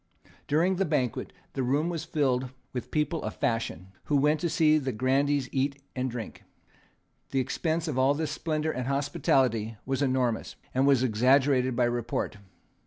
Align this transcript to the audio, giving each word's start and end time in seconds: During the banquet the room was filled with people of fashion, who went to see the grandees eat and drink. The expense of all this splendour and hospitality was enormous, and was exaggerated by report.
During 0.47 0.77
the 0.77 0.85
banquet 0.85 1.31
the 1.53 1.61
room 1.61 1.87
was 1.87 2.05
filled 2.05 2.49
with 2.73 2.89
people 2.89 3.21
of 3.21 3.35
fashion, 3.35 3.89
who 4.05 4.17
went 4.17 4.39
to 4.39 4.49
see 4.49 4.79
the 4.79 4.91
grandees 4.91 5.47
eat 5.51 5.79
and 5.95 6.09
drink. 6.09 6.43
The 7.29 7.39
expense 7.39 7.87
of 7.87 7.99
all 7.99 8.15
this 8.15 8.31
splendour 8.31 8.71
and 8.71 8.87
hospitality 8.87 9.77
was 9.85 10.01
enormous, 10.01 10.55
and 10.73 10.87
was 10.87 11.03
exaggerated 11.03 11.75
by 11.75 11.83
report. 11.85 12.37